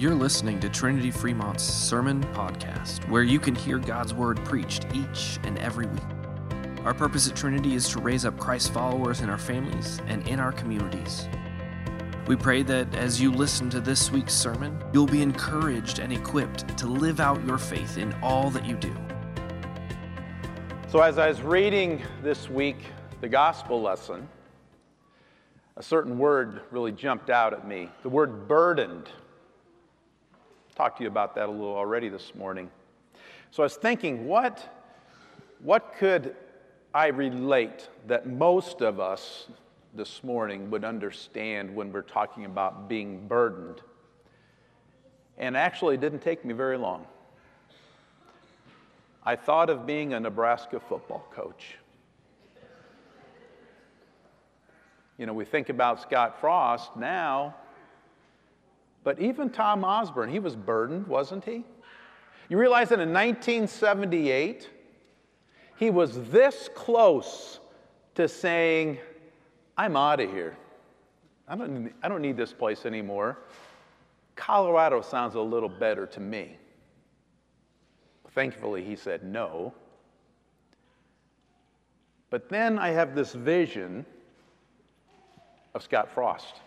[0.00, 5.38] You're listening to Trinity Fremont's Sermon Podcast, where you can hear God's Word preached each
[5.42, 6.00] and every week.
[6.86, 10.40] Our purpose at Trinity is to raise up Christ followers in our families and in
[10.40, 11.28] our communities.
[12.26, 16.78] We pray that as you listen to this week's sermon, you'll be encouraged and equipped
[16.78, 18.96] to live out your faith in all that you do.
[20.88, 22.86] So, as I was reading this week
[23.20, 24.26] the gospel lesson,
[25.76, 29.10] a certain word really jumped out at me the word burdened.
[30.80, 32.70] Talked to you about that a little already this morning.
[33.50, 34.66] So I was thinking, what,
[35.58, 36.34] what could
[36.94, 39.48] I relate that most of us
[39.92, 43.82] this morning would understand when we're talking about being burdened?
[45.36, 47.04] And actually, it didn't take me very long.
[49.22, 51.76] I thought of being a Nebraska football coach.
[55.18, 57.54] You know, we think about Scott Frost now,
[59.02, 61.64] but even Tom Osborne, he was burdened, wasn't he?
[62.48, 64.68] You realize that in 1978,
[65.76, 67.60] he was this close
[68.16, 68.98] to saying,
[69.78, 70.56] I'm out of here.
[71.48, 73.38] I don't, I don't need this place anymore.
[74.36, 76.56] Colorado sounds a little better to me.
[78.32, 79.74] Thankfully, he said no.
[82.30, 84.06] But then I have this vision
[85.74, 86.60] of Scott Frost.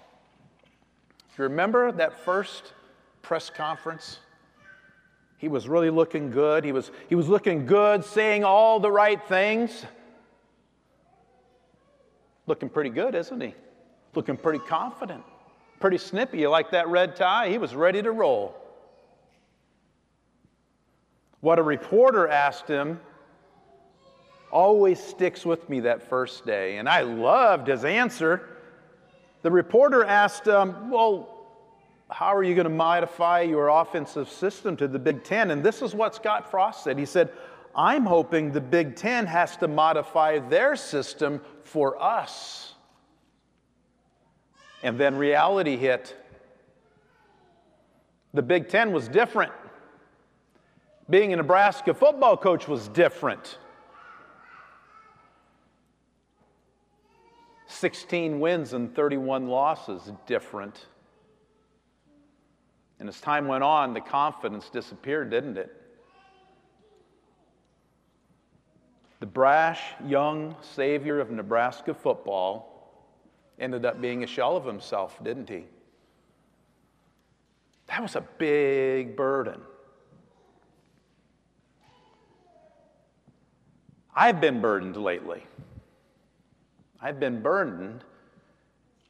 [1.38, 2.74] You remember that first
[3.22, 4.20] press conference?
[5.38, 6.64] He was really looking good.
[6.64, 9.86] He was, he was looking good, saying all the right things.
[12.46, 13.56] Looking pretty good, isn't he?
[14.16, 15.24] Looking pretty confident,
[15.80, 16.40] pretty snippy.
[16.40, 17.50] You like that red tie?
[17.50, 18.56] He was ready to roll.
[21.42, 23.00] What a reporter asked him
[24.52, 28.48] always sticks with me that first day, and I loved his answer.
[29.44, 31.30] The reporter asked, um, Well,
[32.10, 35.52] how are you going to modify your offensive system to the Big Ten?
[35.52, 36.98] And this is what Scott Frost said.
[36.98, 37.30] He said,
[37.76, 42.74] I'm hoping the Big Ten has to modify their system for us.
[44.82, 46.16] And then reality hit.
[48.34, 49.52] The Big Ten was different.
[51.10, 53.58] Being a Nebraska football coach was different.
[57.74, 60.86] 16 wins and 31 losses, different.
[63.00, 65.76] And as time went on, the confidence disappeared, didn't it?
[69.20, 72.74] The brash young savior of Nebraska football
[73.60, 75.64] ended up being a shell of himself, didn't he?
[77.88, 79.62] That was a big burden.
[84.16, 85.44] I've been burdened lately.
[87.04, 88.06] I've been burdened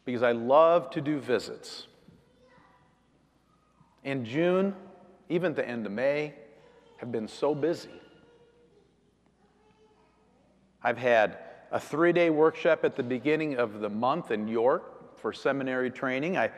[0.04, 1.86] because I love to do visits.
[4.04, 4.76] In June,
[5.30, 6.34] even the end of May,
[6.98, 8.02] have been so busy.
[10.82, 11.38] I've had
[11.72, 16.36] a three day workshop at the beginning of the month in York for seminary training.
[16.36, 16.50] I,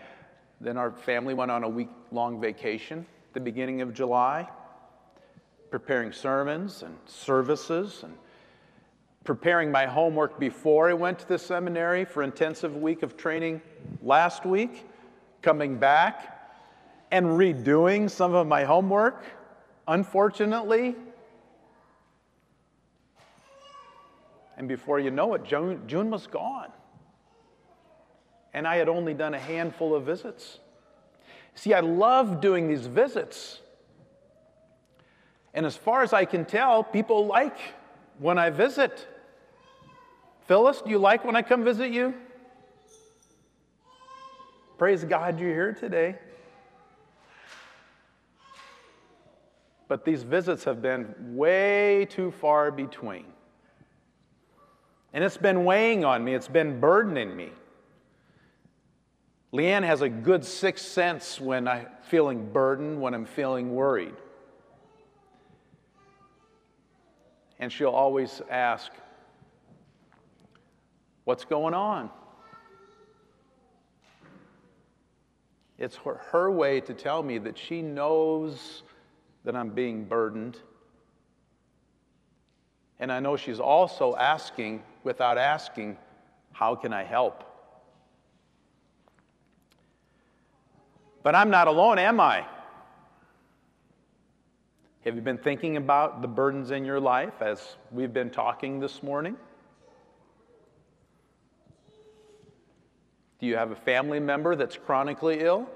[0.62, 4.48] then our family went on a week long vacation at the beginning of July,
[5.70, 8.14] preparing sermons and services and
[9.26, 13.60] preparing my homework before I went to the seminary for intensive week of training
[14.04, 14.86] last week,
[15.42, 16.32] coming back
[17.12, 19.26] and redoing some of my homework,
[19.88, 20.96] unfortunately.
[24.58, 26.70] And before you know it, June, June was gone.
[28.54, 30.60] And I had only done a handful of visits.
[31.56, 33.60] See, I love doing these visits.
[35.54, 37.58] And as far as I can tell, people like
[38.20, 39.08] when I visit.
[40.48, 42.14] Phyllis, do you like when I come visit you?
[44.78, 46.16] Praise God you're here today.
[49.88, 53.26] But these visits have been way too far between.
[55.14, 57.52] And it's been weighing on me, it's been burdening me.
[59.54, 64.16] Leanne has a good sixth sense when I'm feeling burdened, when I'm feeling worried.
[67.60, 68.92] And she'll always ask,
[71.26, 72.10] What's going on?
[75.78, 78.84] It's her, her way to tell me that she knows
[79.44, 80.58] that I'm being burdened.
[83.00, 85.98] And I know she's also asking, without asking,
[86.54, 87.44] how can I help?
[91.24, 92.46] But I'm not alone, am I?
[95.04, 99.04] Have you been thinking about the burdens in your life as we've been talking this
[99.04, 99.36] morning?
[103.40, 105.70] Do you have a family member that's chronically ill?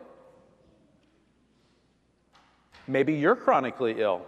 [2.87, 4.25] Maybe you're chronically ill.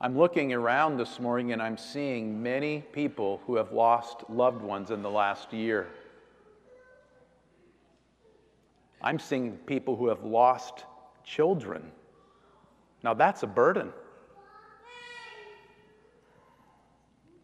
[0.00, 4.90] I'm looking around this morning and I'm seeing many people who have lost loved ones
[4.90, 5.88] in the last year.
[9.00, 10.84] I'm seeing people who have lost
[11.24, 11.90] children.
[13.02, 13.92] Now, that's a burden.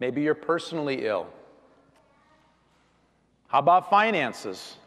[0.00, 1.26] Maybe you're personally ill.
[3.52, 4.78] How about finances?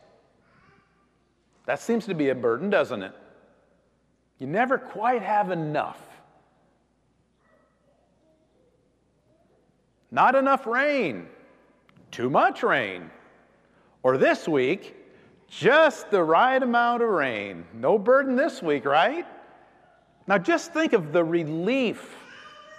[1.67, 3.13] That seems to be a burden, doesn't it?
[4.39, 5.99] You never quite have enough.
[10.09, 11.27] Not enough rain,
[12.09, 13.11] too much rain.
[14.01, 14.95] Or this week,
[15.47, 17.65] just the right amount of rain.
[17.71, 19.27] No burden this week, right?
[20.25, 22.15] Now just think of the relief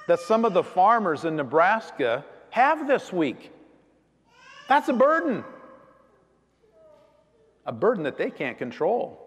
[0.09, 3.53] that some of the farmers in Nebraska have this week.
[4.69, 5.45] That's a burden.
[7.67, 9.23] A burden that they can't control.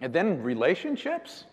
[0.00, 1.44] And then relationships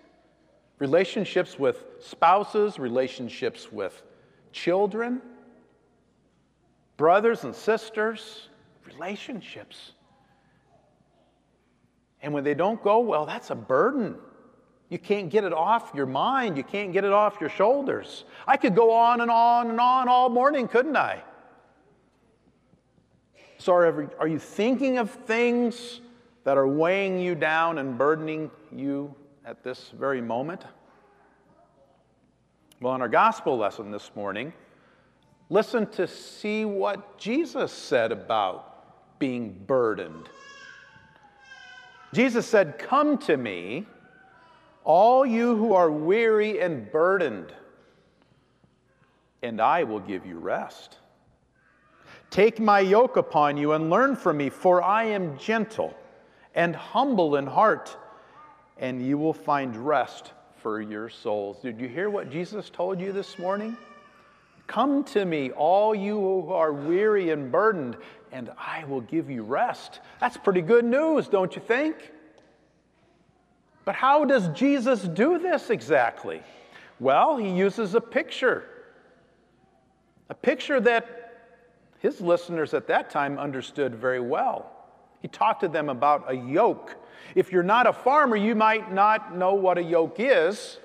[0.80, 4.04] relationships with spouses, relationships with
[4.52, 5.22] children,
[6.98, 8.50] brothers and sisters,
[8.86, 9.94] relationships.
[12.22, 14.16] And when they don't go well, that's a burden.
[14.90, 16.58] You can't get it off your mind.
[16.58, 18.24] You can't get it off your shoulders.
[18.48, 21.24] I could go on and on and on all morning, couldn't I?
[23.66, 26.00] So, are, are you thinking of things
[26.44, 30.64] that are weighing you down and burdening you at this very moment?
[32.80, 34.54] Well, in our gospel lesson this morning,
[35.50, 40.30] listen to see what Jesus said about being burdened.
[42.14, 43.88] Jesus said, Come to me,
[44.84, 47.52] all you who are weary and burdened,
[49.42, 51.00] and I will give you rest.
[52.36, 55.96] Take my yoke upon you and learn from me, for I am gentle
[56.54, 57.96] and humble in heart,
[58.78, 61.60] and you will find rest for your souls.
[61.62, 63.78] Did you hear what Jesus told you this morning?
[64.68, 67.96] Come to me, all you who are weary and burdened,
[68.34, 70.02] and I will give you rest.
[70.20, 72.12] That's pretty good news, don't you think?
[73.86, 76.42] But how does Jesus do this exactly?
[77.00, 78.66] Well, he uses a picture.
[80.30, 81.22] A picture that
[82.06, 84.72] his listeners at that time understood very well.
[85.24, 86.96] He talked to them about a yoke.
[87.34, 90.78] If you're not a farmer, you might not know what a yoke is.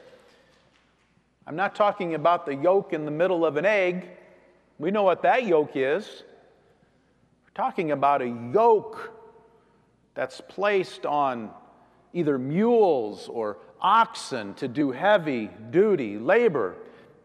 [1.46, 4.08] I'm not talking about the yolk in the middle of an egg.
[4.78, 6.22] We know what that yoke is.
[7.44, 9.12] We're talking about a yoke
[10.14, 11.50] that's placed on
[12.14, 16.76] either mules or oxen to do heavy duty labor.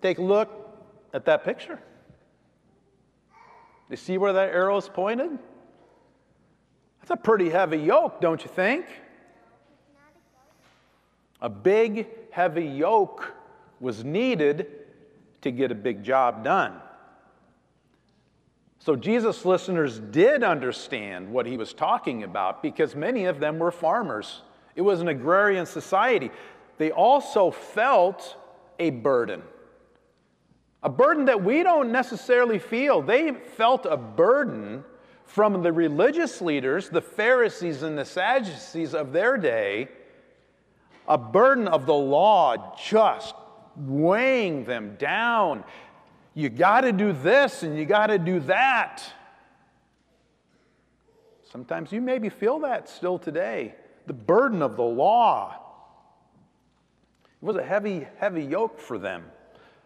[0.01, 0.50] Take a look
[1.13, 1.80] at that picture.
[3.89, 5.37] You see where that arrow is pointed?
[6.99, 8.85] That's a pretty heavy yoke, don't you think?
[11.41, 13.33] A big, heavy yoke
[13.79, 14.67] was needed
[15.41, 16.73] to get a big job done.
[18.79, 23.71] So Jesus' listeners did understand what he was talking about because many of them were
[23.71, 24.41] farmers.
[24.75, 26.31] It was an agrarian society.
[26.77, 28.37] They also felt
[28.79, 29.41] a burden.
[30.85, 33.01] A burden that we don't necessarily feel.
[33.01, 34.83] They felt a burden
[35.25, 39.89] from the religious leaders, the Pharisees and the Sadducees of their day,
[41.07, 43.33] a burden of the law just
[43.75, 45.63] weighing them down.
[46.35, 49.04] You got to do this and you got to do that.
[51.51, 53.73] Sometimes you maybe feel that still today
[54.06, 55.56] the burden of the law.
[57.23, 59.23] It was a heavy, heavy yoke for them,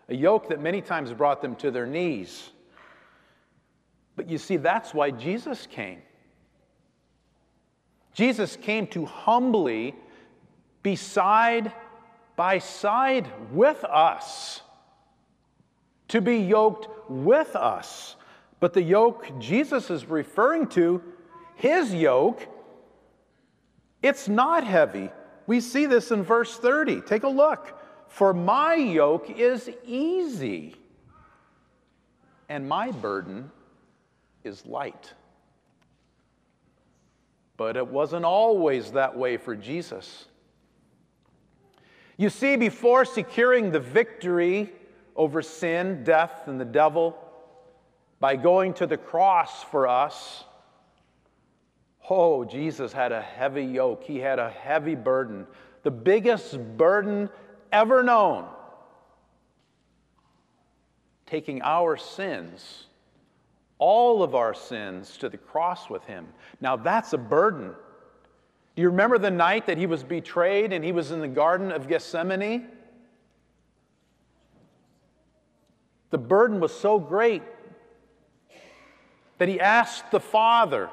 [0.10, 2.50] a yoke that many times brought them to their knees.
[4.16, 6.02] But you see, that's why Jesus came.
[8.14, 9.96] Jesus came to humbly
[10.84, 11.72] be side
[12.36, 14.62] by side with us,
[16.08, 18.16] to be yoked with us.
[18.60, 21.02] But the yoke Jesus is referring to,
[21.56, 22.48] his yoke,
[24.02, 25.12] it's not heavy.
[25.48, 27.02] We see this in verse 30.
[27.02, 27.79] Take a look.
[28.10, 30.76] For my yoke is easy,
[32.50, 33.52] and my burden
[34.44, 35.14] is light.
[37.56, 40.26] But it wasn't always that way for Jesus.
[42.18, 44.74] You see, before securing the victory
[45.16, 47.18] over sin, death, and the devil,
[48.20, 50.44] by going to the cross for us,
[52.10, 54.04] oh, Jesus had a heavy yoke.
[54.04, 55.46] He had a heavy burden,
[55.84, 57.30] the biggest burden
[57.72, 58.46] ever known,
[61.26, 62.86] taking our sins
[63.80, 66.28] all of our sins to the cross with him.
[66.62, 67.74] Now that's a burden.
[68.76, 71.72] Do you remember the night that he was betrayed and he was in the Garden
[71.72, 72.68] of Gethsemane?
[76.12, 77.44] The burden was so great
[79.38, 80.90] that he asked the Father,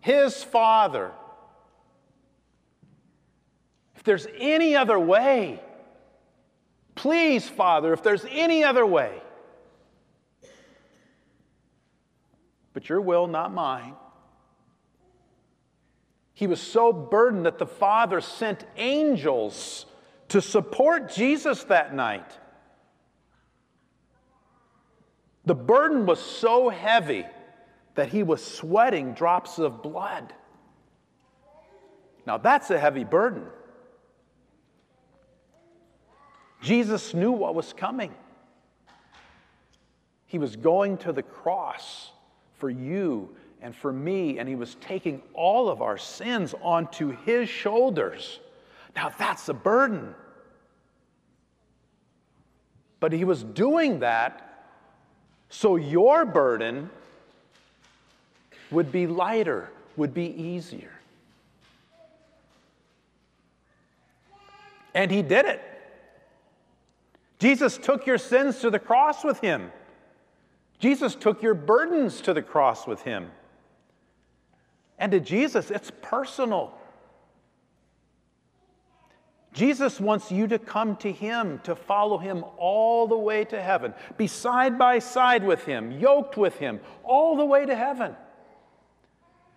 [0.00, 1.12] his Father,
[3.94, 5.60] if there's any other way,
[7.02, 9.20] please, Father, if there's any other way.
[12.72, 13.94] But your will, not mine.
[16.32, 19.84] He was so burdened that the Father sent angels
[20.28, 22.38] to support Jesus that night.
[25.44, 27.26] The burden was so heavy
[27.96, 30.32] that he was sweating drops of blood.
[32.28, 33.48] Now, that's a heavy burden.
[36.62, 38.14] Jesus knew what was coming.
[40.26, 42.10] He was going to the cross
[42.58, 47.48] for you and for me, and he was taking all of our sins onto his
[47.48, 48.40] shoulders.
[48.96, 50.14] Now, that's a burden.
[53.00, 54.48] But he was doing that
[55.48, 56.88] so your burden
[58.70, 60.92] would be lighter, would be easier.
[64.94, 65.71] And he did it.
[67.42, 69.72] Jesus took your sins to the cross with him.
[70.78, 73.32] Jesus took your burdens to the cross with him.
[74.96, 76.72] And to Jesus, it's personal.
[79.52, 83.92] Jesus wants you to come to Him, to follow Him all the way to heaven,
[84.16, 88.14] be side by side with Him, yoked with Him, all the way to heaven.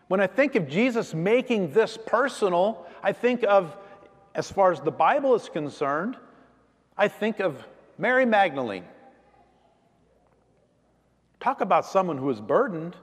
[0.07, 3.77] When I think of Jesus making this personal, I think of,
[4.33, 6.17] as far as the Bible is concerned,
[6.97, 7.63] I think of
[7.97, 8.85] Mary Magdalene.
[11.39, 12.95] Talk about someone who was burdened.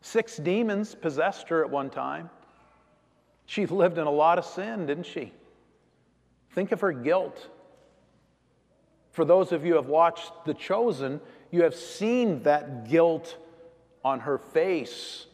[0.00, 2.30] Six demons possessed her at one time.
[3.46, 5.32] She lived in a lot of sin, didn't she?
[6.52, 7.48] Think of her guilt.
[9.12, 11.20] For those of you who have watched The Chosen,
[11.50, 13.36] you have seen that guilt
[14.04, 15.26] on her face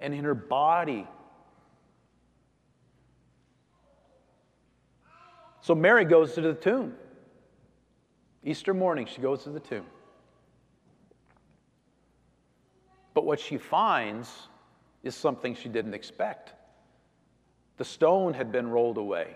[0.00, 1.06] and in her body.
[5.66, 6.94] So Mary goes to the tomb.
[8.44, 9.84] Easter morning, she goes to the tomb.
[13.14, 14.30] But what she finds
[15.02, 16.52] is something she didn't expect.
[17.78, 19.34] The stone had been rolled away.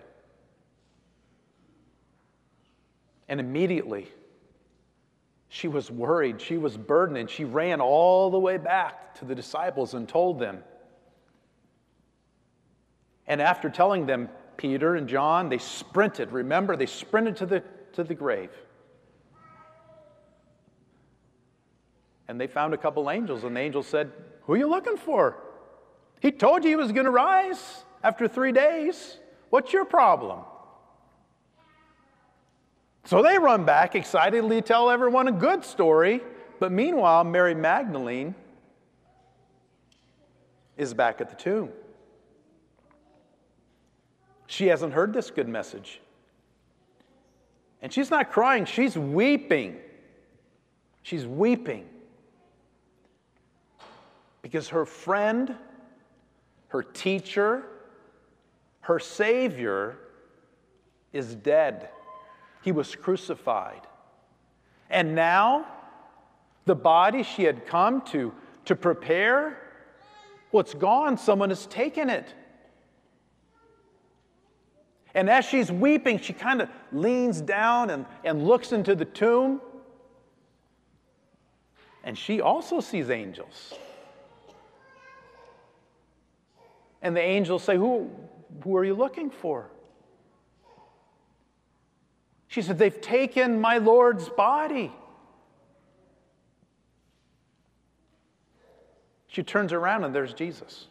[3.28, 4.06] And immediately,
[5.48, 9.34] she was worried, she was burdened, and she ran all the way back to the
[9.34, 10.62] disciples and told them.
[13.26, 14.28] And after telling them,
[14.60, 16.32] Peter and John, they sprinted.
[16.32, 17.62] Remember, they sprinted to the,
[17.94, 18.50] to the grave.
[22.28, 24.12] And they found a couple angels, and the angel said,
[24.42, 25.38] Who are you looking for?
[26.20, 29.16] He told you he was going to rise after three days.
[29.48, 30.40] What's your problem?
[33.06, 36.20] So they run back, excitedly tell everyone a good story.
[36.58, 38.34] But meanwhile, Mary Magdalene
[40.76, 41.70] is back at the tomb.
[44.50, 46.00] She hasn't heard this good message.
[47.80, 49.76] And she's not crying, she's weeping.
[51.02, 51.88] She's weeping.
[54.42, 55.54] Because her friend,
[56.68, 57.62] her teacher,
[58.80, 59.98] her Savior
[61.12, 61.88] is dead.
[62.62, 63.82] He was crucified.
[64.90, 65.64] And now,
[66.64, 69.58] the body she had come to, to prepare,
[70.50, 71.16] well, it's gone.
[71.16, 72.34] Someone has taken it.
[75.14, 79.60] And as she's weeping, she kind of leans down and, and looks into the tomb.
[82.04, 83.74] And she also sees angels.
[87.02, 88.10] And the angels say, Who,
[88.62, 89.70] who are you looking for?
[92.48, 94.92] She said, They've taken my Lord's body.
[99.28, 100.88] She turns around and there's Jesus,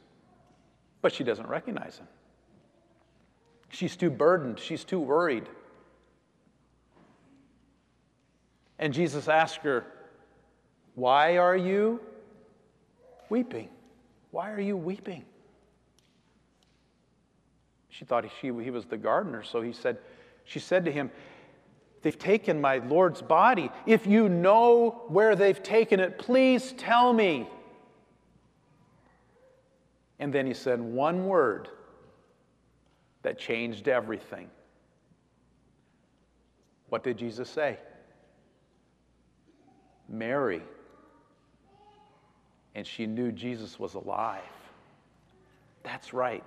[1.02, 2.08] but she doesn't recognize him.
[3.80, 5.48] She's too burdened, she's too worried.
[8.78, 9.86] And Jesus asked her,
[10.96, 12.02] Why are you
[13.30, 13.70] weeping?
[14.32, 15.24] Why are you weeping?
[17.88, 19.98] She thought he, he was the gardener, so he said,
[20.44, 21.10] she said to him,
[22.02, 23.72] They've taken my Lord's body.
[23.86, 27.48] If you know where they've taken it, please tell me.
[30.20, 31.70] And then he said one word
[33.30, 34.50] that changed everything.
[36.88, 37.78] What did Jesus say?
[40.08, 40.64] Mary.
[42.74, 44.42] And she knew Jesus was alive.
[45.84, 46.44] That's right,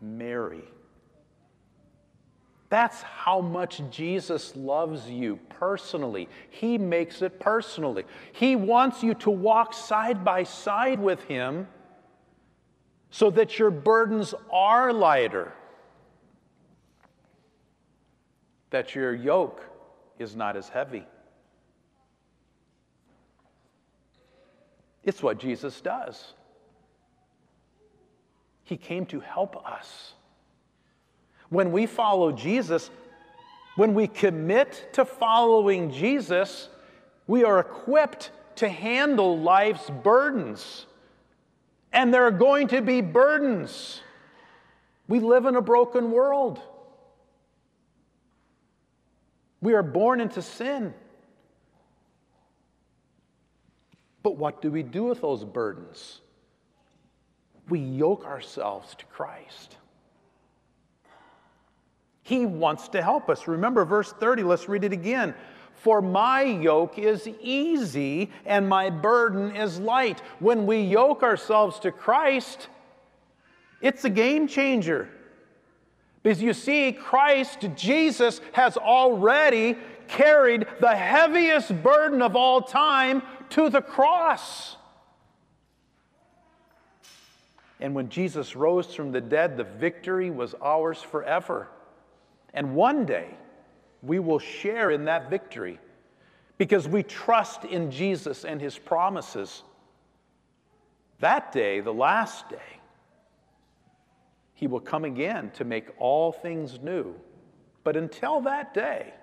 [0.00, 0.64] Mary.
[2.68, 6.28] That's how much Jesus loves you personally.
[6.50, 8.06] He makes it personally.
[8.32, 11.68] He wants you to walk side by side with Him
[13.10, 15.52] so that your burdens are lighter,
[18.70, 19.62] that your yoke
[20.18, 21.06] is not as heavy.
[25.04, 26.34] It's what Jesus does.
[28.64, 30.12] He came to help us.
[31.48, 32.90] When we follow Jesus,
[33.76, 36.68] when we commit to following Jesus,
[37.26, 40.84] we are equipped to handle life's burdens.
[41.92, 44.02] And there are going to be burdens.
[45.06, 46.60] We live in a broken world.
[49.60, 50.94] We are born into sin.
[54.22, 56.20] But what do we do with those burdens?
[57.68, 59.76] We yoke ourselves to Christ.
[62.22, 63.48] He wants to help us.
[63.48, 65.34] Remember verse 30, let's read it again.
[65.74, 70.20] For my yoke is easy and my burden is light.
[70.40, 72.68] When we yoke ourselves to Christ,
[73.80, 75.08] it's a game changer.
[76.28, 83.70] Because you see, Christ, Jesus, has already carried the heaviest burden of all time to
[83.70, 84.76] the cross.
[87.80, 91.66] And when Jesus rose from the dead, the victory was ours forever.
[92.52, 93.30] And one day,
[94.02, 95.80] we will share in that victory
[96.58, 99.62] because we trust in Jesus and his promises.
[101.20, 102.77] That day, the last day,
[104.58, 107.14] he will come again to make all things new.
[107.84, 109.14] But until that day,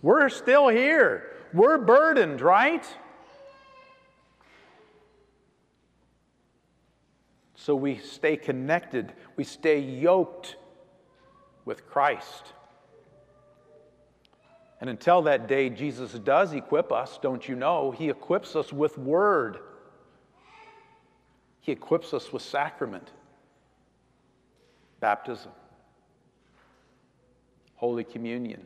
[0.00, 1.32] we're still here.
[1.52, 2.86] We're burdened, right?
[7.56, 10.54] So we stay connected, we stay yoked
[11.64, 12.52] with Christ.
[14.80, 17.90] And until that day, Jesus does equip us, don't you know?
[17.90, 19.58] He equips us with word,
[21.60, 23.10] He equips us with sacrament,
[25.04, 25.52] baptism,
[27.74, 28.64] Holy Communion.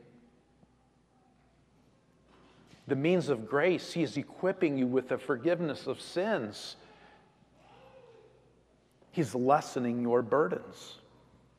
[2.86, 6.76] The means of grace, He is equipping you with the forgiveness of sins.
[9.10, 10.98] He's lessening your burdens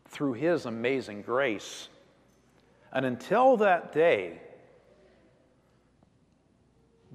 [0.07, 1.89] through His amazing grace.
[2.93, 4.39] And until that day,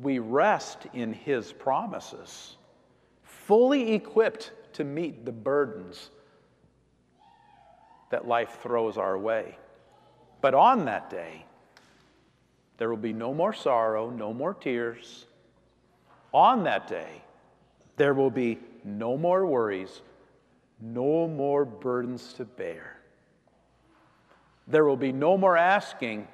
[0.03, 2.59] we rest in His promises,
[3.22, 6.11] fully equipped to meet the burdens
[8.10, 9.56] that life throws our way.
[10.40, 11.44] But on that day,
[12.76, 15.26] there will be no more sorrow, no more tears.
[16.32, 17.22] On that day,
[17.96, 20.02] there will be no more worries,
[20.80, 22.98] no more burdens to bear.
[24.66, 26.28] There will be no more asking,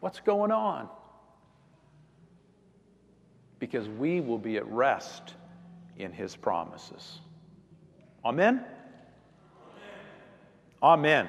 [0.00, 0.88] What's going on?
[3.60, 5.34] Because we will be at rest
[5.96, 7.20] in His promises.
[8.24, 8.64] Amen?
[10.82, 11.28] Amen.